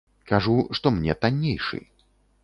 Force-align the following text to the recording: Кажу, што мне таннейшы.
Кажу, 0.29 0.53
што 0.79 0.91
мне 0.95 1.15
таннейшы. 1.25 1.81